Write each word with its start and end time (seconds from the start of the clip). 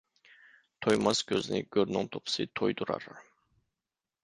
تويماس 0.85 1.21
كۆزنى 1.33 1.59
گۆرنىڭ 1.77 2.11
توپىسى 2.17 2.49
تويدۇرار. 2.61 3.09